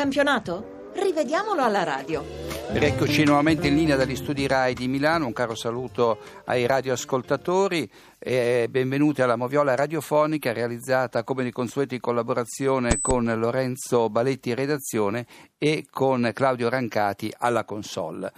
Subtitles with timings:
[0.00, 0.92] campionato?
[0.94, 2.24] Rivediamolo alla radio.
[2.72, 8.66] Eccoci nuovamente in linea dagli studi RAI di Milano, un caro saluto ai radioascoltatori e
[8.70, 15.26] benvenuti alla Moviola radiofonica realizzata come di consueto in collaborazione con Lorenzo Baletti redazione
[15.58, 18.32] e con Claudio Rancati alla console.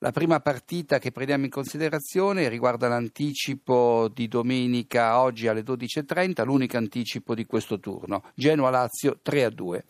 [0.00, 6.76] La prima partita che prendiamo in considerazione riguarda l'anticipo di domenica oggi alle 12.30, l'unico
[6.76, 8.22] anticipo di questo turno.
[8.34, 9.82] Genoa-Lazio 3-2.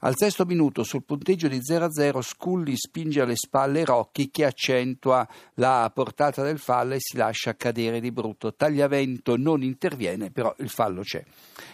[0.00, 5.88] Al sesto minuto sul punteggio di 0-0 Sculli spinge alle spalle Rocchi che accentua la
[5.94, 8.54] portata del fallo e si lascia cadere di brutto.
[8.54, 11.22] Tagliavento non interviene, però il fallo c'è.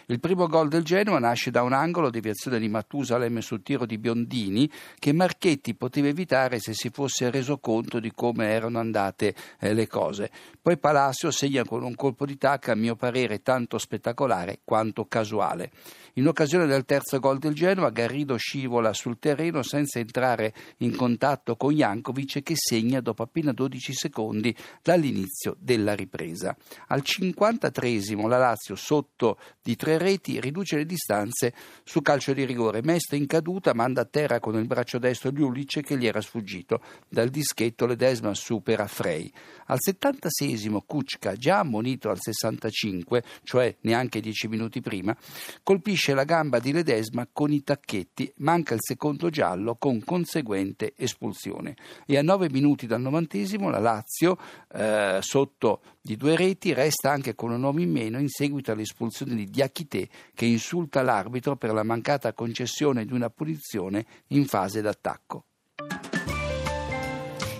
[0.08, 3.96] Il primo gol del Genoa nasce da un angolo, deviazione di Matusalem sul tiro di
[3.96, 9.34] Biondini, che Marchetti poteva evitare se si fosse reso conto conto di come erano andate
[9.60, 10.30] eh, le cose.
[10.60, 15.70] Poi Palacio segna con un colpo di tacca, a mio parere, tanto spettacolare quanto casuale.
[16.14, 21.54] In occasione del terzo gol del Genoa, Garrido scivola sul terreno senza entrare in contatto
[21.54, 26.56] con Jankovic che segna dopo appena 12 secondi dall'inizio della ripresa.
[26.88, 31.54] Al 53 la Lazio, sotto di tre reti, riduce le distanze
[31.84, 32.82] su calcio di rigore.
[32.82, 36.80] Mestre in caduta manda a terra con il braccio destro Ljulic che gli era sfuggito.
[37.08, 39.30] Dal dischetto Ledesma supera Frey.
[39.66, 45.16] Al 76 Kuczka, già ammonito al 65, cioè neanche 10 minuti prima,
[45.62, 51.76] colpisce la gamba di Ledesma con i tacchetti, manca il secondo giallo con conseguente espulsione.
[52.06, 54.38] E a nove minuti dal novantesimo la Lazio,
[54.72, 59.34] eh, sotto di due reti, resta anche con un uomo in meno in seguito all'espulsione
[59.34, 65.47] di Diachité che insulta l'arbitro per la mancata concessione di una punizione in fase d'attacco.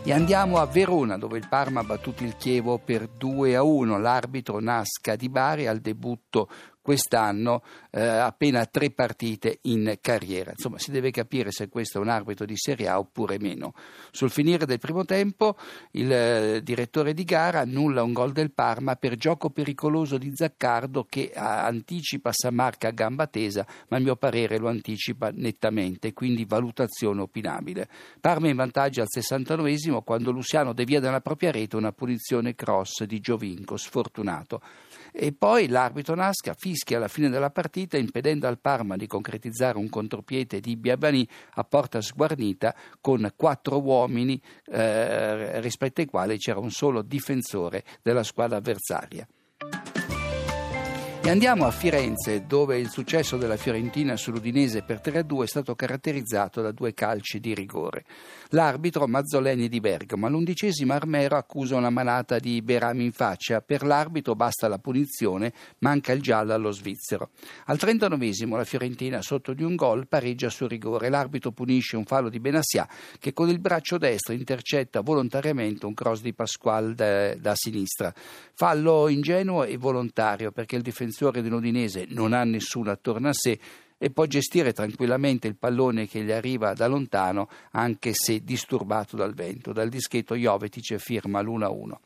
[0.08, 3.98] E andiamo a Verona dove il Parma ha battuto il Chievo per 2 a 1.
[3.98, 6.48] L'arbitro Nasca di Bari al debutto
[6.88, 10.52] quest'anno eh, appena tre partite in carriera.
[10.52, 13.74] Insomma, si deve capire se questo è un arbitro di Serie A oppure meno.
[14.10, 15.58] Sul finire del primo tempo,
[15.90, 21.04] il eh, direttore di gara annulla un gol del Parma per gioco pericoloso di Zaccardo
[21.04, 26.46] che ah, anticipa Samarca a gamba tesa, ma a mio parere lo anticipa nettamente, quindi
[26.46, 27.86] valutazione opinabile.
[28.18, 33.20] Parma in vantaggio al 69 quando Luciano devia dalla propria rete una punizione cross di
[33.20, 34.62] Giovinco, sfortunato.
[35.12, 39.88] E poi l'arbitro Nasca fischia alla fine della partita impedendo al Parma di concretizzare un
[39.88, 46.70] contropiede di Biabani a porta sguarnita con quattro uomini eh, rispetto ai quali c'era un
[46.70, 49.26] solo difensore della squadra avversaria.
[51.28, 56.62] E andiamo a Firenze, dove il successo della Fiorentina sull'Udinese per 3-2 è stato caratterizzato
[56.62, 58.06] da due calci di rigore.
[58.52, 63.60] L'arbitro Mazzoleni di Bergamo, all'undicesima Armero accusa una manata di Berami in faccia.
[63.60, 67.28] Per l'arbitro basta la punizione, manca il giallo allo svizzero.
[67.66, 71.10] Al 39 la Fiorentina, sotto di un gol, pareggia sul rigore.
[71.10, 72.88] L'arbitro punisce un fallo di Benassia
[73.18, 78.14] che con il braccio destro intercetta volontariamente un cross di Pasquale da, da sinistra.
[78.54, 83.58] Fallo ingenuo e volontario perché il difensore difensore dell'Udinese non ha nessuno attorno a sé
[83.98, 89.34] e può gestire tranquillamente il pallone che gli arriva da lontano anche se disturbato dal
[89.34, 89.72] vento.
[89.72, 91.96] Dal dischetto Jovetic firma l'1-1.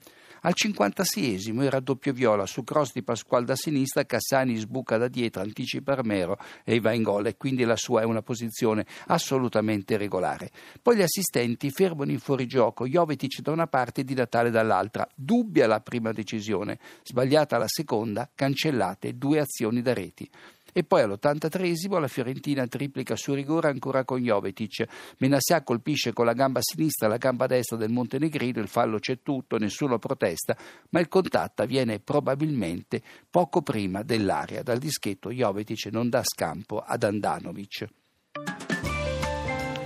[0.45, 5.41] Al 56esimo era doppio viola su cross di Pasquale da sinistra, Cassani sbuca da dietro,
[5.41, 10.51] anticipa Armero e va in gol e quindi la sua è una posizione assolutamente regolare.
[10.83, 15.07] Poi gli assistenti fermano in fuorigioco Jovetic da una parte e Di Natale dall'altra.
[15.15, 20.29] Dubbia la prima decisione, sbagliata la seconda, cancellate due azioni da reti.
[20.73, 24.87] E poi all'83esimo la Fiorentina triplica su rigore ancora con Jovetic.
[25.19, 29.59] Menassia colpisce con la gamba sinistra la gamba destra del Montenegrino, il fallo c'è tutto,
[29.59, 30.57] nessuno protesta,
[30.91, 34.63] ma il contatto avviene probabilmente poco prima dell'area.
[34.63, 37.87] Dal dischetto Jovetic non dà scampo ad Andanovic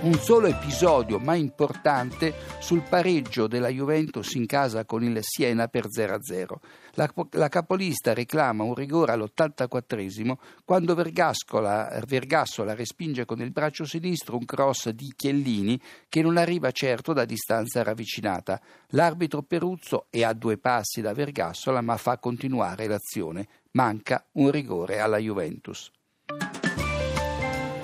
[0.01, 5.87] un solo episodio ma importante sul pareggio della Juventus in casa con il Siena per
[5.87, 6.45] 0-0.
[6.91, 10.33] La, la capolista reclama un rigore all'84
[10.63, 15.79] quando Vergascola, Vergassola respinge con il braccio sinistro un cross di Chiellini
[16.09, 18.61] che non arriva certo da distanza ravvicinata.
[18.89, 23.47] L'arbitro Peruzzo è a due passi da Vergassola ma fa continuare l'azione.
[23.71, 25.91] Manca un rigore alla Juventus.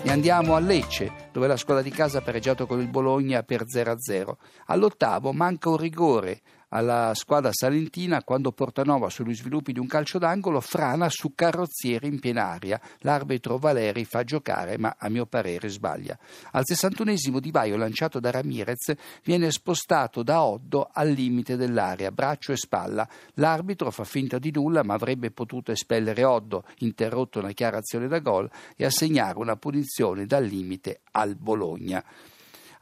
[0.06, 3.65] E andiamo a Lecce, dove la scuola di casa ha pareggiato con il Bologna per
[3.65, 4.33] 0-0.
[4.68, 6.41] All'ottavo manca un rigore
[6.74, 12.20] alla squadra salentina quando Portanova sugli sviluppi di un calcio d'angolo frana su carrozziere in
[12.20, 12.81] piena aria.
[13.00, 16.18] L'arbitro Valeri fa giocare, ma a mio parere sbaglia.
[16.52, 18.94] Al 61esimo Di Vaio lanciato da Ramirez
[19.24, 23.08] viene spostato da Oddo al limite dell'area, braccio e spalla.
[23.36, 28.20] L'arbitro fa finta di nulla, ma avrebbe potuto espellere Oddo, interrotto una chiara azione da
[28.20, 32.04] gol e assegnare una punizione dal limite al Bologna.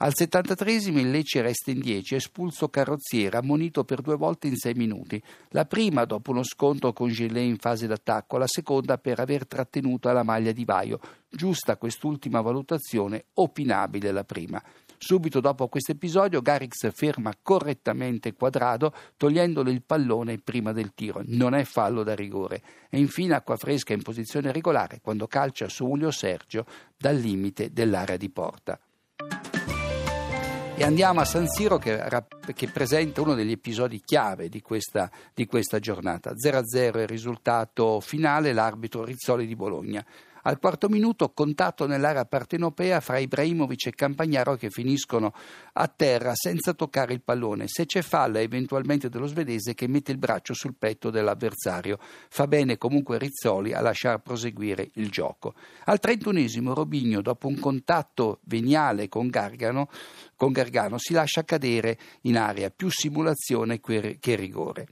[0.03, 4.73] Al 73 il Lecce resta in 10, espulso Carrozziera, ammonito per due volte in sei
[4.73, 5.21] minuti.
[5.49, 10.09] La prima dopo uno scontro con Gillet in fase d'attacco, la seconda per aver trattenuto
[10.09, 10.99] alla maglia di Baio.
[11.29, 14.59] Giusta quest'ultima valutazione, opinabile la prima.
[14.97, 21.21] Subito dopo questo episodio Garrix ferma correttamente Quadrado togliendole il pallone prima del tiro.
[21.25, 22.63] Non è fallo da rigore.
[22.89, 26.65] E infine acqua fresca in posizione regolare quando calcia su Julio Sergio
[26.97, 28.79] dal limite dell'area di porta.
[30.81, 32.03] E andiamo a San Siro che,
[32.55, 36.31] che, presenta uno degli episodi chiave di questa, di questa giornata.
[36.33, 40.03] 0-0 è il risultato finale, l'arbitro Rizzoli di Bologna.
[40.43, 45.33] Al quarto minuto contatto nell'area partenopea fra Ibrahimovic e Campagnaro che finiscono
[45.73, 47.67] a terra senza toccare il pallone.
[47.67, 51.99] Se c'è falla eventualmente dello svedese che mette il braccio sul petto dell'avversario.
[52.29, 55.53] Fa bene comunque Rizzoli a lasciar proseguire il gioco.
[55.85, 59.89] Al trentunesimo Robigno, dopo un contatto veniale con Gargano,
[60.35, 64.87] con Gargano si lascia cadere in aria più simulazione che rigore.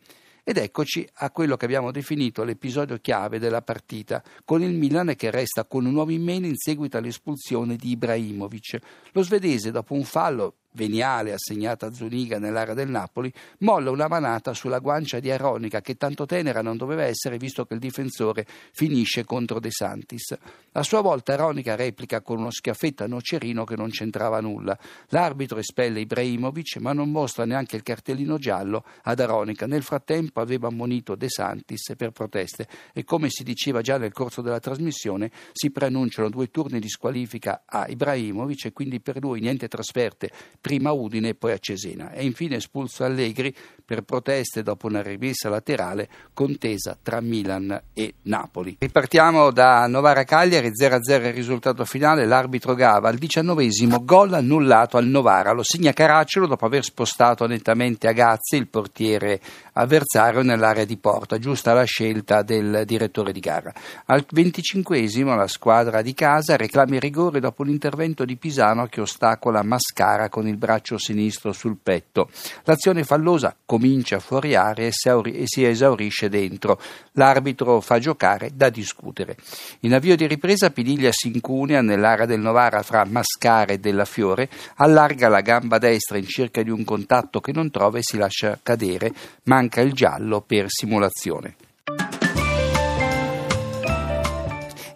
[0.49, 5.29] Ed eccoci a quello che abbiamo definito l'episodio chiave della partita, con il Milan che
[5.29, 8.79] resta con un nuovo in meno in seguito all'espulsione di Ibrahimovic.
[9.11, 14.53] Lo svedese, dopo un fallo veniale assegnata a Zuniga nell'area del Napoli, molla una manata
[14.53, 19.25] sulla guancia di Aronica che tanto tenera non doveva essere visto che il difensore finisce
[19.25, 20.37] contro De Santis.
[20.71, 24.77] A sua volta Aronica replica con uno schiaffetto a Nocerino che non c'entrava nulla.
[25.09, 29.67] L'arbitro espelle Ibrahimovic ma non mostra neanche il cartellino giallo ad Aronica.
[29.67, 34.41] Nel frattempo aveva ammonito De Santis per proteste e come si diceva già nel corso
[34.41, 39.67] della trasmissione si preannunciano due turni di squalifica a Ibrahimovic e quindi per lui niente
[39.67, 40.31] trasferte
[40.69, 43.51] prima Udine e poi a Cesena e infine espulso Allegri
[43.83, 48.75] per proteste dopo una rimessa laterale contesa tra Milan e Napoli.
[48.77, 55.07] Ripartiamo da Novara Cagliari, 0-0 il risultato finale, l'arbitro Gava al diciannovesimo gol annullato al
[55.07, 59.41] Novara, lo segna Caracciolo dopo aver spostato nettamente Agazzi, il portiere
[59.73, 63.73] avversario, nell'area di porta, giusta la scelta del direttore di gara.
[64.05, 69.63] Al venticinquesimo la squadra di casa reclama il rigore dopo l'intervento di Pisano che ostacola
[69.63, 72.29] Mascara con il braccio sinistro sul petto.
[72.63, 76.79] L'azione fallosa comincia fuori area e si esaurisce dentro.
[77.13, 79.35] L'arbitro fa giocare da discutere.
[79.81, 84.49] In avvio di ripresa Piniglia si incunea nell'area del Novara fra Mascara e Della Fiore,
[84.75, 88.59] allarga la gamba destra in cerca di un contatto che non trova e si lascia
[88.61, 89.13] cadere,
[89.43, 91.55] manca il giallo per simulazione.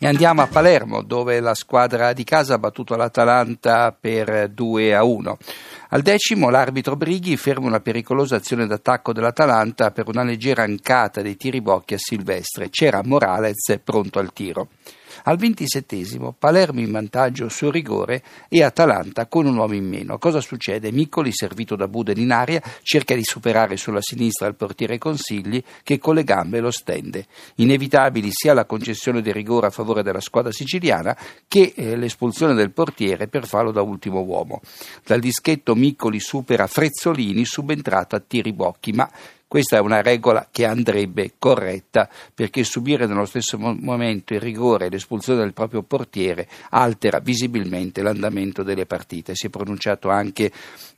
[0.03, 5.01] E andiamo a Palermo dove la squadra di casa ha battuto l'Atalanta per 2 a
[5.05, 5.37] 1.
[5.91, 11.37] Al decimo l'arbitro Brighi ferma una pericolosa azione d'attacco dell'Atalanta per una leggera ancata dei
[11.37, 12.69] tiri bocchi a Silvestre.
[12.69, 14.67] C'era Morales pronto al tiro.
[15.23, 20.17] Al ventisettesimo Palermo in vantaggio sul rigore e Atalanta con un uomo in meno.
[20.17, 20.91] Cosa succede?
[20.91, 25.99] Miccoli, servito da Buden in aria, cerca di superare sulla sinistra il portiere Consigli che
[25.99, 27.25] con le gambe lo stende.
[27.55, 31.17] Inevitabili sia la concessione del rigore a favore della squadra siciliana
[31.47, 34.61] che eh, l'espulsione del portiere per farlo da ultimo uomo.
[35.05, 39.09] Dal dischetto Miccoli supera Frezzolini subentrato a Tiribocchi, ma
[39.53, 44.89] questa è una regola che andrebbe corretta perché subire nello stesso momento il rigore e
[44.89, 49.35] l'espulsione del proprio portiere altera visibilmente l'andamento delle partite.
[49.35, 50.51] Si è pronunciato anche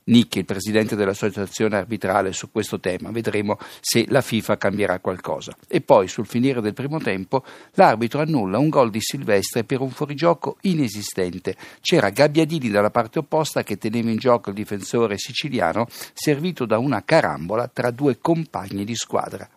[0.08, 3.10] Nicchi, il presidente dell'associazione arbitrale, su questo tema.
[3.10, 5.56] Vedremo se la FIFA cambierà qualcosa.
[5.68, 7.44] E poi, sul finire del primo tempo,
[7.74, 11.56] l'arbitro annulla un gol di Silvestre per un fuorigioco inesistente.
[11.82, 17.04] C'era Gabbiadini dalla parte opposta che teneva in gioco il difensore siciliano, servito da una
[17.04, 19.50] carambola tra due compagni di squadra.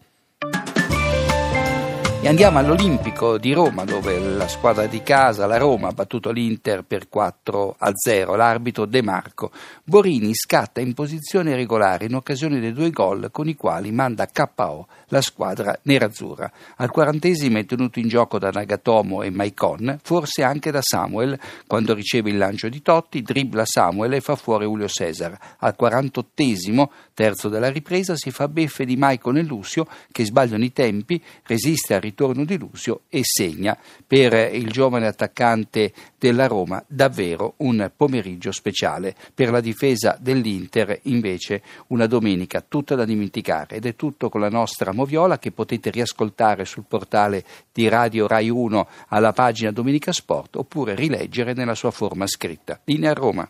[2.21, 6.83] E andiamo all'Olimpico di Roma, dove la squadra di casa, la Roma, ha battuto l'Inter
[6.83, 8.35] per 4 a 0.
[8.35, 9.53] L'arbitro De Marco.
[9.85, 14.89] Borini scatta in posizione regolare in occasione dei due gol con i quali manda KO
[15.11, 16.51] la squadra nerazzurra.
[16.77, 21.95] Al quarantesimo è tenuto in gioco da Nagatomo e Maicon, forse anche da Samuel, quando
[21.95, 25.39] riceve il lancio di Totti, dribbla Samuel e fa fuori Julio Cesar.
[25.59, 30.73] Al quarantottesimo, terzo della ripresa, si fa beffe di Maicon e Lucio che sbagliano i
[30.73, 37.55] tempi, resiste a ritorno di Lucio e segna per il giovane attaccante della Roma davvero
[37.59, 39.15] un pomeriggio speciale.
[39.35, 44.49] Per la difesa dell'Inter invece una domenica tutta da dimenticare ed è tutto con la
[44.49, 50.57] nostra moviola che potete riascoltare sul portale di Radio Rai 1 alla pagina Domenica Sport
[50.57, 52.81] oppure rileggere nella sua forma scritta.
[52.85, 53.47] Linea Roma.